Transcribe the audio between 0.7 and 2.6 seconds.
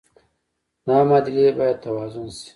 دا معادلې باید توازن شي.